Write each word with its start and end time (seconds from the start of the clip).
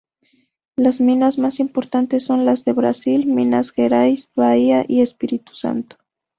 Las 0.77 0.99
minas 0.99 1.37
más 1.37 1.59
importantes 1.59 2.25
son 2.25 2.43
las 2.43 2.65
de 2.65 2.73
Brasil: 2.73 3.27
Minas 3.27 3.69
Gerais, 3.69 4.29
Bahía 4.35 4.83
y 4.87 5.01
Espíritu 5.01 5.53
Santo. 5.53 5.97